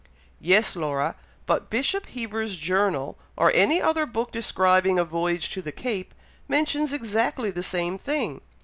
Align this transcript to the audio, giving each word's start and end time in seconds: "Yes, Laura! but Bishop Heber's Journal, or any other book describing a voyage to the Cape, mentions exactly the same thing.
"Yes, 0.39 0.75
Laura! 0.75 1.15
but 1.45 1.69
Bishop 1.69 2.07
Heber's 2.07 2.55
Journal, 2.57 3.19
or 3.37 3.51
any 3.53 3.79
other 3.79 4.07
book 4.07 4.31
describing 4.31 4.97
a 4.97 5.05
voyage 5.05 5.49
to 5.51 5.61
the 5.61 5.71
Cape, 5.71 6.15
mentions 6.47 6.91
exactly 6.91 7.51
the 7.51 7.61
same 7.61 7.99
thing. 7.99 8.41